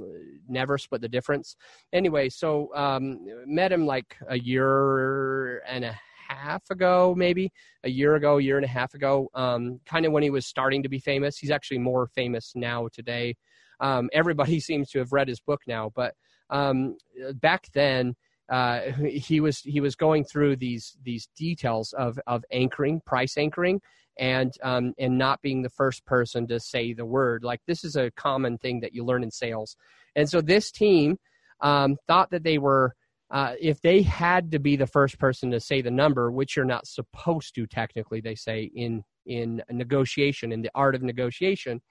"Never 0.49 0.77
Split 0.77 0.99
the 0.99 1.07
Difference." 1.07 1.55
Anyway, 1.93 2.27
so 2.27 2.75
um, 2.75 3.19
met 3.45 3.71
him 3.71 3.85
like 3.85 4.17
a 4.27 4.37
year 4.37 5.59
and 5.59 5.85
a 5.85 5.97
half 6.27 6.69
ago, 6.69 7.13
maybe 7.17 7.51
a 7.83 7.89
year 7.89 8.15
ago, 8.15 8.37
a 8.37 8.41
year 8.41 8.57
and 8.57 8.65
a 8.65 8.69
half 8.69 8.93
ago. 8.93 9.29
Um, 9.33 9.79
kind 9.85 10.05
of 10.05 10.11
when 10.11 10.23
he 10.23 10.29
was 10.29 10.45
starting 10.45 10.83
to 10.83 10.89
be 10.89 10.99
famous. 10.99 11.37
He's 11.37 11.51
actually 11.51 11.79
more 11.79 12.07
famous 12.07 12.51
now 12.55 12.89
today. 12.91 13.35
Um, 13.79 14.09
everybody 14.13 14.59
seems 14.69 14.89
to 14.91 14.99
have 14.99 15.11
read 15.11 15.27
his 15.27 15.39
book 15.39 15.61
now, 15.67 15.91
but 15.95 16.15
um, 16.49 16.97
back 17.35 17.67
then. 17.73 18.15
Uh, 18.49 18.93
he 19.05 19.41
was 19.41 19.59
he 19.59 19.81
was 19.81 19.97
going 19.97 20.23
through 20.23 20.55
these 20.55 20.95
these 21.03 21.27
details 21.35 21.91
of 21.91 22.17
of 22.27 22.45
anchoring, 22.49 23.01
price 23.05 23.37
anchoring, 23.37 23.81
and 24.19 24.53
um, 24.63 24.93
and 24.97 25.17
not 25.17 25.41
being 25.41 25.61
the 25.61 25.69
first 25.69 26.05
person 26.05 26.47
to 26.47 26.59
say 26.59 26.93
the 26.93 27.05
word. 27.05 27.43
Like 27.43 27.61
this 27.67 27.83
is 27.83 27.95
a 27.95 28.11
common 28.11 28.57
thing 28.57 28.81
that 28.81 28.93
you 28.93 29.03
learn 29.03 29.23
in 29.23 29.31
sales. 29.31 29.75
And 30.15 30.29
so 30.29 30.41
this 30.41 30.71
team 30.71 31.17
um, 31.61 31.97
thought 32.07 32.31
that 32.31 32.43
they 32.43 32.57
were. 32.57 32.93
Uh, 33.29 33.55
if 33.59 33.81
they 33.81 34.01
had 34.03 34.53
to 34.53 34.59
be 34.59 34.77
the 34.77 34.87
first 34.87 35.19
person 35.19 35.51
to 35.51 35.59
say 35.59 35.81
the 35.81 35.91
number, 35.91 36.31
which 36.31 36.55
you're 36.55 36.63
not 36.63 36.87
supposed 36.87 37.53
to 37.53 37.67
technically, 37.67 38.21
they 38.21 38.35
say 38.35 38.71
in 38.73 39.03
in 39.25 39.61
negotiation, 39.69 40.53
in 40.53 40.61
the 40.61 40.71
art 40.73 40.95
of 40.95 41.01
negotiation, 41.01 41.81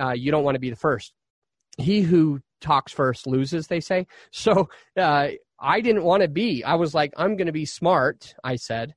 uh, 0.00 0.12
you 0.12 0.30
don't 0.30 0.44
want 0.44 0.54
to 0.54 0.60
be 0.60 0.70
the 0.70 0.76
first. 0.76 1.12
He 1.78 2.02
who 2.02 2.40
talks 2.60 2.92
first 2.92 3.26
loses, 3.26 3.66
they 3.66 3.80
say. 3.80 4.06
So 4.32 4.68
uh, 4.98 5.28
I 5.58 5.80
didn't 5.80 6.04
want 6.04 6.22
to 6.22 6.28
be. 6.28 6.64
I 6.64 6.74
was 6.74 6.94
like, 6.94 7.12
I'm 7.16 7.36
going 7.36 7.46
to 7.46 7.52
be 7.52 7.66
smart. 7.66 8.34
I 8.44 8.56
said, 8.56 8.94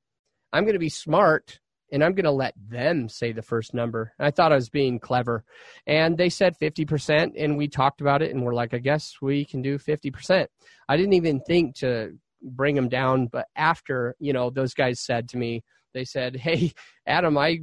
I'm 0.52 0.64
going 0.64 0.74
to 0.74 0.80
be 0.80 0.90
smart 0.90 1.60
and 1.94 2.04
I'm 2.04 2.14
going 2.14 2.26
to 2.26 2.32
let 2.32 2.56
them 2.58 3.08
say 3.08 3.32
the 3.32 3.44
first 3.44 3.74
number. 3.74 4.14
I 4.20 4.32
thought 4.32 4.52
I 4.52 4.56
was 4.56 4.70
being 4.70 5.00
clever. 5.00 5.46
And 5.86 6.18
they 6.18 6.30
said 6.30 6.58
50%, 6.60 7.34
and 7.38 7.56
we 7.56 7.68
talked 7.68 8.02
about 8.02 8.24
it, 8.24 8.32
and 8.32 8.44
we're 8.44 8.56
like, 8.56 8.74
I 8.74 8.80
guess 8.80 9.18
we 9.22 9.46
can 9.46 9.62
do 9.62 9.78
50%. 9.78 10.48
I 10.90 10.98
didn't 10.98 11.14
even 11.14 11.40
think 11.42 11.76
to 11.78 12.18
bring 12.42 12.74
them 12.76 12.90
down, 12.90 13.28
but 13.28 13.46
after, 13.56 14.16
you 14.20 14.34
know, 14.34 14.50
those 14.50 14.74
guys 14.74 15.00
said 15.00 15.30
to 15.30 15.38
me, 15.38 15.64
they 15.94 16.04
said, 16.04 16.36
Hey, 16.36 16.74
Adam, 17.06 17.38
I. 17.38 17.60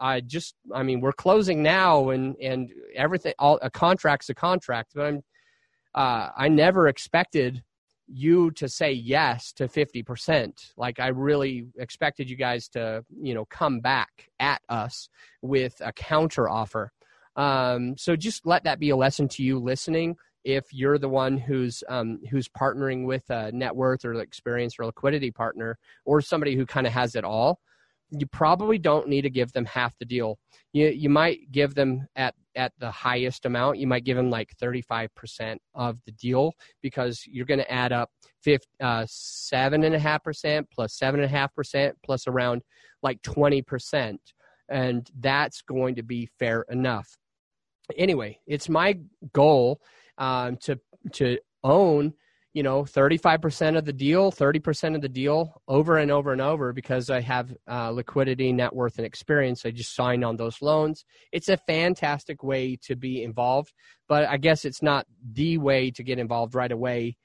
I 0.00 0.20
just, 0.20 0.54
I 0.74 0.82
mean, 0.82 1.00
we're 1.00 1.12
closing 1.12 1.62
now, 1.62 2.10
and 2.10 2.36
and 2.36 2.70
everything. 2.94 3.34
All 3.38 3.58
a 3.62 3.70
contract's 3.70 4.28
a 4.28 4.34
contract, 4.34 4.92
but 4.94 5.06
I'm, 5.06 5.22
uh, 5.94 6.28
I 6.36 6.48
never 6.48 6.88
expected 6.88 7.62
you 8.08 8.50
to 8.52 8.68
say 8.68 8.92
yes 8.92 9.52
to 9.54 9.66
50%. 9.66 10.52
Like 10.76 11.00
I 11.00 11.08
really 11.08 11.66
expected 11.78 12.30
you 12.30 12.36
guys 12.36 12.68
to, 12.68 13.04
you 13.20 13.34
know, 13.34 13.44
come 13.46 13.80
back 13.80 14.28
at 14.38 14.62
us 14.68 15.08
with 15.42 15.74
a 15.80 15.92
counter 15.92 16.48
offer. 16.48 16.92
Um, 17.36 17.96
so 17.96 18.16
just 18.16 18.46
let 18.46 18.64
that 18.64 18.78
be 18.78 18.90
a 18.90 18.96
lesson 18.96 19.28
to 19.28 19.42
you 19.42 19.58
listening. 19.58 20.16
If 20.44 20.72
you're 20.72 20.98
the 20.98 21.08
one 21.08 21.36
who's 21.36 21.82
um, 21.88 22.20
who's 22.30 22.48
partnering 22.48 23.04
with 23.04 23.28
a 23.30 23.50
net 23.50 23.74
worth 23.74 24.04
or 24.04 24.14
experience 24.14 24.76
or 24.78 24.86
liquidity 24.86 25.32
partner, 25.32 25.76
or 26.04 26.20
somebody 26.20 26.54
who 26.54 26.64
kind 26.64 26.86
of 26.86 26.92
has 26.92 27.16
it 27.16 27.24
all, 27.24 27.58
you 28.10 28.26
probably 28.26 28.78
don't 28.78 29.08
need 29.08 29.22
to 29.22 29.30
give 29.30 29.52
them 29.52 29.64
half 29.64 29.96
the 29.98 30.04
deal. 30.04 30.38
You 30.72 30.88
you 30.88 31.08
might 31.08 31.50
give 31.50 31.74
them 31.74 32.06
at 32.16 32.34
at 32.54 32.72
the 32.78 32.90
highest 32.90 33.44
amount. 33.44 33.78
You 33.78 33.86
might 33.86 34.04
give 34.04 34.16
them 34.16 34.30
like 34.30 34.50
35% 34.60 35.58
of 35.74 35.98
the 36.06 36.12
deal 36.12 36.52
because 36.82 37.22
you're 37.26 37.46
going 37.46 37.60
to 37.60 37.70
add 37.70 37.92
up 37.92 38.10
uh, 38.80 39.04
seven 39.08 39.84
and 39.84 39.94
a 39.94 39.98
half 39.98 40.24
percent 40.24 40.66
plus 40.72 40.96
seven 40.96 41.20
and 41.20 41.26
a 41.30 41.36
half 41.36 41.54
percent 41.54 41.94
plus 42.02 42.26
around 42.26 42.62
like 43.02 43.20
20%. 43.22 44.16
And 44.68 45.08
that's 45.20 45.62
going 45.62 45.96
to 45.96 46.02
be 46.02 46.28
fair 46.38 46.64
enough. 46.70 47.08
Anyway, 47.96 48.40
it's 48.46 48.68
my 48.68 48.98
goal 49.32 49.80
um, 50.18 50.56
to 50.62 50.80
to 51.12 51.38
own 51.62 52.14
you 52.56 52.62
know 52.62 52.84
35% 52.84 53.76
of 53.76 53.84
the 53.84 53.92
deal 53.92 54.32
30% 54.32 54.94
of 54.94 55.02
the 55.02 55.10
deal 55.10 55.60
over 55.68 55.98
and 55.98 56.10
over 56.10 56.32
and 56.32 56.40
over 56.40 56.72
because 56.72 57.10
i 57.10 57.20
have 57.20 57.54
uh, 57.70 57.90
liquidity 57.90 58.50
net 58.50 58.74
worth 58.74 58.96
and 58.96 59.06
experience. 59.06 59.66
I 59.66 59.70
just 59.72 59.94
sign 59.94 60.24
on 60.24 60.36
those 60.36 60.62
loans. 60.62 61.04
It's 61.32 61.50
a 61.50 61.58
fantastic 61.58 62.42
way 62.42 62.76
to 62.86 62.96
be 62.96 63.22
involved 63.22 63.74
but 64.08 64.26
i 64.30 64.38
guess 64.38 64.64
it's 64.64 64.82
not 64.82 65.06
the 65.34 65.58
way 65.58 65.90
to 65.90 66.02
get 66.02 66.18
involved 66.18 66.54
right 66.54 66.72
away 66.72 67.18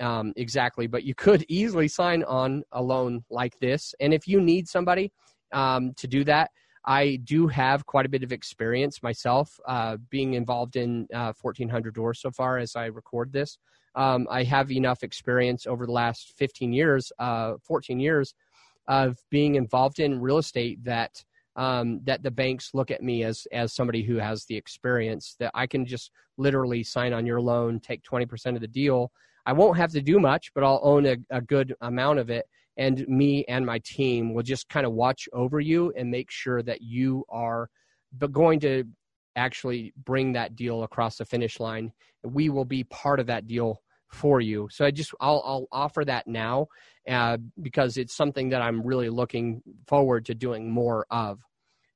um, 0.00 0.32
exactly 0.36 0.86
but 0.86 1.04
you 1.04 1.14
could 1.14 1.44
easily 1.50 1.88
sign 1.88 2.22
on 2.24 2.62
a 2.72 2.82
loan 2.82 3.24
like 3.28 3.58
this. 3.58 3.94
And 4.00 4.14
if 4.14 4.26
you 4.26 4.40
need 4.40 4.68
somebody 4.68 5.12
um, 5.52 5.92
to 5.98 6.06
do 6.08 6.24
that 6.24 6.50
I 6.86 7.16
do 7.24 7.46
have 7.48 7.84
quite 7.84 8.06
a 8.06 8.08
bit 8.08 8.22
of 8.22 8.32
experience 8.32 9.02
myself, 9.02 9.60
uh, 9.66 9.98
being 10.08 10.32
involved 10.32 10.76
in 10.76 11.06
uh, 11.12 11.34
1400 11.38 11.94
doors 11.94 12.18
so 12.22 12.30
far 12.30 12.56
as 12.56 12.74
I 12.74 12.86
record 12.86 13.30
this 13.30 13.58
um, 13.98 14.28
I 14.30 14.44
have 14.44 14.70
enough 14.70 15.02
experience 15.02 15.66
over 15.66 15.84
the 15.84 15.92
last 15.92 16.32
15 16.36 16.72
years, 16.72 17.10
uh, 17.18 17.54
14 17.64 17.98
years 17.98 18.32
of 18.86 19.18
being 19.28 19.56
involved 19.56 19.98
in 19.98 20.20
real 20.20 20.38
estate 20.38 20.82
that 20.84 21.22
um, 21.56 22.00
that 22.04 22.22
the 22.22 22.30
banks 22.30 22.70
look 22.72 22.92
at 22.92 23.02
me 23.02 23.24
as 23.24 23.44
as 23.50 23.74
somebody 23.74 24.02
who 24.02 24.16
has 24.16 24.44
the 24.44 24.56
experience 24.56 25.34
that 25.40 25.50
I 25.52 25.66
can 25.66 25.84
just 25.84 26.12
literally 26.36 26.84
sign 26.84 27.12
on 27.12 27.26
your 27.26 27.40
loan, 27.40 27.80
take 27.80 28.04
20% 28.04 28.54
of 28.54 28.60
the 28.60 28.68
deal. 28.68 29.10
I 29.44 29.52
won't 29.52 29.76
have 29.76 29.90
to 29.90 30.00
do 30.00 30.20
much, 30.20 30.52
but 30.54 30.62
I'll 30.62 30.80
own 30.84 31.04
a, 31.04 31.16
a 31.30 31.40
good 31.40 31.74
amount 31.80 32.20
of 32.20 32.30
it. 32.30 32.46
And 32.76 33.04
me 33.08 33.44
and 33.48 33.66
my 33.66 33.80
team 33.80 34.32
will 34.32 34.44
just 34.44 34.68
kind 34.68 34.86
of 34.86 34.92
watch 34.92 35.28
over 35.32 35.58
you 35.58 35.92
and 35.96 36.08
make 36.08 36.30
sure 36.30 36.62
that 36.62 36.82
you 36.82 37.24
are 37.28 37.68
but 38.12 38.30
going 38.30 38.60
to 38.60 38.84
actually 39.34 39.92
bring 40.04 40.32
that 40.34 40.54
deal 40.54 40.84
across 40.84 41.16
the 41.16 41.24
finish 41.24 41.58
line. 41.58 41.92
We 42.22 42.50
will 42.50 42.64
be 42.64 42.84
part 42.84 43.18
of 43.18 43.26
that 43.26 43.48
deal 43.48 43.82
for 44.08 44.40
you. 44.40 44.68
So 44.70 44.84
I 44.84 44.90
just 44.90 45.14
I'll 45.20 45.42
I'll 45.44 45.66
offer 45.72 46.04
that 46.04 46.26
now 46.26 46.68
uh, 47.08 47.38
because 47.60 47.96
it's 47.96 48.14
something 48.14 48.50
that 48.50 48.62
I'm 48.62 48.82
really 48.82 49.10
looking 49.10 49.62
forward 49.86 50.26
to 50.26 50.34
doing 50.34 50.70
more 50.70 51.06
of. 51.10 51.40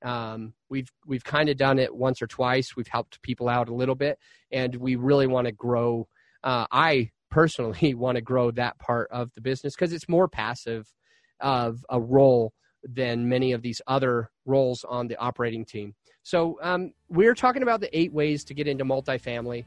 Um, 0.02 0.54
we've 0.68 0.90
we've 1.06 1.24
kind 1.24 1.48
of 1.48 1.56
done 1.56 1.78
it 1.78 1.94
once 1.94 2.22
or 2.22 2.26
twice. 2.26 2.76
We've 2.76 2.88
helped 2.88 3.22
people 3.22 3.48
out 3.48 3.68
a 3.68 3.74
little 3.74 3.94
bit, 3.94 4.18
and 4.50 4.74
we 4.76 4.96
really 4.96 5.26
want 5.26 5.46
to 5.46 5.52
grow. 5.52 6.08
Uh, 6.42 6.66
I 6.70 7.10
personally 7.30 7.94
want 7.94 8.16
to 8.16 8.22
grow 8.22 8.50
that 8.52 8.78
part 8.78 9.08
of 9.10 9.32
the 9.34 9.40
business 9.40 9.74
because 9.74 9.92
it's 9.92 10.08
more 10.08 10.28
passive 10.28 10.92
of 11.40 11.84
a 11.88 12.00
role 12.00 12.52
than 12.84 13.28
many 13.28 13.52
of 13.52 13.62
these 13.62 13.80
other 13.86 14.30
roles 14.44 14.84
on 14.84 15.06
the 15.06 15.16
operating 15.16 15.64
team. 15.64 15.94
So 16.24 16.58
um, 16.62 16.92
we're 17.08 17.34
talking 17.34 17.62
about 17.62 17.80
the 17.80 17.96
eight 17.96 18.12
ways 18.12 18.44
to 18.44 18.54
get 18.54 18.68
into 18.68 18.84
multifamily. 18.84 19.64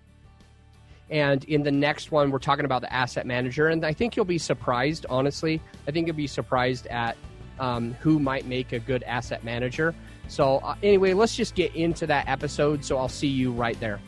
And 1.10 1.44
in 1.46 1.64
the 1.64 1.72
next 1.72 2.12
one, 2.12 2.32
we're 2.32 2.40
talking 2.40 2.66
about 2.66 2.82
the 2.82 2.92
asset 2.92 3.26
manager. 3.26 3.68
And 3.68 3.86
I 3.86 3.94
think 3.94 4.16
you'll 4.16 4.26
be 4.26 4.38
surprised, 4.38 5.06
honestly. 5.10 5.62
I 5.88 5.92
think 5.92 6.08
you'll 6.08 6.16
be 6.16 6.28
surprised 6.28 6.88
at 6.88 7.16
um, 7.60 7.94
who 8.00 8.20
might 8.20 8.46
make 8.46 8.74
a 8.74 8.80
good 8.80 9.04
asset 9.04 9.44
manager. 9.44 9.94
So, 10.28 10.58
uh, 10.58 10.76
anyway, 10.82 11.14
let's 11.14 11.36
just 11.36 11.56
get 11.56 11.76
into 11.76 12.08
that 12.08 12.28
episode. 12.28 12.84
So, 12.84 12.98
I'll 12.98 13.08
see 13.08 13.28
you 13.28 13.52
right 13.52 13.80
there. 13.80 14.00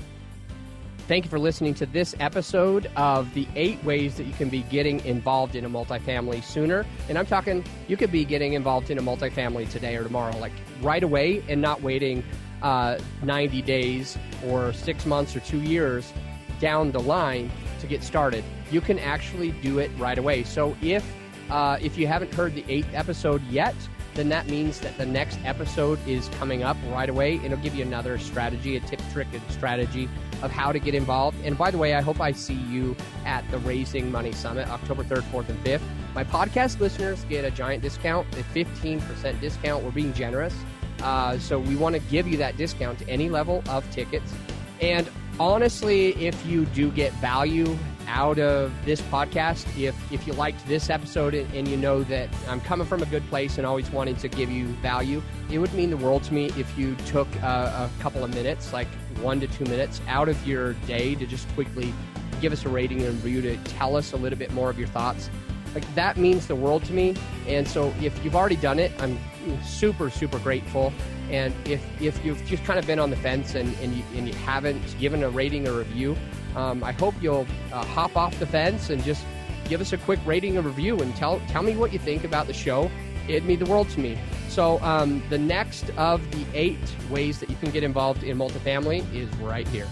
Thank 1.08 1.24
you 1.24 1.30
for 1.30 1.40
listening 1.40 1.74
to 1.76 1.86
this 1.86 2.16
episode 2.20 2.92
of 2.98 3.34
the 3.34 3.48
eight 3.56 3.82
ways 3.86 4.18
that 4.18 4.26
you 4.26 4.34
can 4.34 4.50
be 4.50 4.64
getting 4.64 5.00
involved 5.06 5.56
in 5.56 5.64
a 5.64 5.70
multifamily 5.70 6.44
sooner. 6.44 6.86
And 7.08 7.18
I'm 7.18 7.26
talking, 7.26 7.64
you 7.88 7.96
could 7.96 8.12
be 8.12 8.26
getting 8.26 8.54
involved 8.54 8.90
in 8.90 8.98
a 8.98 9.02
multifamily 9.02 9.70
today 9.70 9.96
or 9.96 10.04
tomorrow, 10.04 10.38
like 10.40 10.52
right 10.82 11.04
away, 11.04 11.44
and 11.48 11.62
not 11.62 11.82
waiting 11.82 12.26
uh, 12.62 12.98
90 13.24 13.62
days 13.62 14.18
or 14.48 14.74
six 14.74 15.06
months 15.06 15.34
or 15.34 15.40
two 15.42 15.62
years 15.62 16.12
down 16.60 16.92
the 16.92 17.00
line 17.00 17.52
to 17.80 17.88
get 17.88 18.04
started. 18.04 18.44
You 18.72 18.82
can 18.82 19.00
actually 19.00 19.52
do 19.52 19.80
it 19.80 19.92
right 19.98 20.18
away. 20.18 20.44
So 20.44 20.76
if 20.82 21.06
uh, 21.50 21.78
if 21.82 21.98
you 21.98 22.08
haven't 22.08 22.34
heard 22.34 22.56
the 22.56 22.66
eighth 22.68 22.90
episode 22.94 23.42
yet, 23.50 23.76
then 24.18 24.30
that 24.30 24.48
means 24.48 24.80
that 24.80 24.98
the 24.98 25.06
next 25.06 25.40
episode 25.46 26.00
is 26.08 26.28
coming 26.30 26.64
up 26.64 26.76
right 26.90 27.10
away. 27.10 27.36
It'll 27.36 27.58
give 27.60 27.76
you 27.76 27.84
another 27.84 28.18
strategy, 28.18 28.76
a 28.76 28.80
tip, 28.82 29.00
trick, 29.14 29.28
and 29.32 29.42
strategy 29.52 30.10
of 30.42 30.52
how 30.52 30.72
to 30.72 30.80
get 30.80 30.96
involved. 30.96 31.38
And 31.46 31.58
by 31.58 31.72
the 31.72 31.78
way, 31.78 31.94
I 31.94 32.02
hope 32.02 32.20
I 32.20 32.32
see 32.32 32.56
you 32.56 32.96
at 33.26 33.50
the 33.52 33.60
Raising 33.60 34.12
Money 34.12 34.32
Summit, 34.32 34.68
October 34.70 35.04
3rd, 35.04 35.22
4th, 35.32 35.50
and 35.50 35.64
5th. 35.64 35.82
My 36.16 36.24
podcast 36.24 36.80
listeners 36.80 37.24
get 37.30 37.46
a 37.46 37.52
giant 37.52 37.84
discount, 37.84 38.28
a 38.34 38.44
15% 38.58 39.40
discount. 39.40 39.84
We're 39.84 39.92
being 39.92 40.14
generous. 40.14 40.56
Uh, 41.02 41.38
so 41.38 41.60
we 41.60 41.76
want 41.76 41.96
to 41.96 42.02
give 42.02 42.28
you 42.28 42.38
that 42.38 42.58
discount 42.58 42.98
to 43.00 43.08
any 43.08 43.30
level 43.30 43.64
of 43.70 43.90
tickets. 43.92 44.34
And 44.82 45.08
honestly, 45.40 46.10
if 46.26 46.46
you 46.46 46.66
do 46.66 46.92
get 46.92 47.14
value 47.14 47.78
out 48.08 48.40
of 48.40 48.72
this 48.86 49.02
podcast, 49.02 49.66
if 49.78 49.96
if 50.12 50.26
you 50.26 50.34
liked 50.34 50.66
this 50.68 50.90
episode 50.90 51.34
and, 51.34 51.68
you 51.68 51.78
know 51.78 52.04
that 52.04 52.30
I'm 52.48 52.62
coming 52.62 52.88
from 52.88 53.02
a 53.02 53.06
good 53.06 53.28
place 53.30 53.58
and 53.58 53.68
always 53.68 53.90
wanting 53.92 54.16
to 54.18 54.28
give 54.28 54.50
you 54.50 54.68
value, 54.82 55.22
it 55.52 55.60
would 55.60 55.74
mean 55.74 55.90
the 55.90 55.98
world 55.98 56.24
to 56.24 56.34
me 56.34 56.46
if 56.58 56.78
you 56.78 56.96
took 57.06 57.28
a, 57.38 57.90
a 57.90 58.02
couple 58.02 58.24
of 58.24 58.34
minutes, 58.34 58.72
like 58.74 58.88
one 59.22 59.40
to 59.42 59.48
two 59.48 59.66
minutes, 59.66 60.02
out 60.08 60.30
of 60.30 60.48
your 60.48 60.74
day 60.86 61.16
to 61.16 61.26
just 61.26 61.48
quickly 61.50 61.94
give 62.40 62.54
us 62.54 62.66
a 62.66 62.70
rating 62.70 63.02
and 63.02 63.24
review 63.24 63.42
to 63.42 63.58
tell 63.72 63.96
us 63.96 64.14
a 64.14 64.18
little 64.18 64.40
bit 64.40 64.52
more 64.54 64.70
of 64.70 64.80
your 64.80 64.88
thoughts. 64.88 65.30
Like 65.76 65.96
that 65.96 66.18
means 66.18 66.48
the 66.48 66.56
world 66.56 66.86
to 66.86 66.94
me. 66.94 67.16
And 67.48 67.68
so 67.68 67.94
if 68.02 68.24
you've 68.24 68.36
already 68.36 68.56
done 68.56 68.80
it, 68.80 68.92
I'm 69.00 69.18
super 69.64 70.10
super 70.10 70.40
grateful. 70.40 70.94
And 71.30 71.54
if, 71.66 71.84
if 72.02 72.24
you've 72.24 72.44
just 72.46 72.64
kind 72.64 72.80
of 72.80 72.88
been 72.88 73.00
on 73.00 73.10
the 73.10 73.18
fence 73.18 73.56
and, 73.56 73.76
and, 73.82 73.94
you, 73.94 74.04
and 74.16 74.28
you 74.28 74.34
haven't 74.34 74.98
given 74.98 75.24
a 75.24 75.30
rating 75.30 75.68
or 75.68 75.74
review, 75.74 76.16
um, 76.56 76.84
I 76.84 76.94
hope 76.94 77.16
you'll 77.22 77.46
uh, 77.74 77.84
hop 77.84 78.16
off 78.16 78.38
the 78.40 78.46
fence 78.46 78.90
and 78.90 79.04
just 79.04 79.26
give 79.68 79.82
us 79.82 79.92
a 79.92 79.98
quick 79.98 80.20
rating 80.26 80.58
and 80.58 80.66
review 80.66 80.98
and 81.00 81.14
tell, 81.16 81.42
tell 81.50 81.64
me 81.64 81.76
what 81.76 81.92
you 81.92 82.00
think 82.00 82.24
about 82.24 82.48
the 82.48 82.54
show. 82.54 82.90
It'd 83.28 83.44
mean 83.44 83.60
the 83.60 83.66
world 83.66 83.90
to 83.90 84.00
me. 84.00 84.18
So, 84.48 84.80
um, 84.82 85.22
the 85.30 85.38
next 85.38 85.90
of 85.98 86.32
the 86.32 86.46
eight 86.54 86.80
ways 87.10 87.40
that 87.42 87.50
you 87.50 87.58
can 87.58 87.72
get 87.72 87.84
involved 87.84 88.24
in 88.24 88.38
multifamily 88.38 89.14
is 89.14 89.30
right 89.38 89.68
here. 89.68 89.88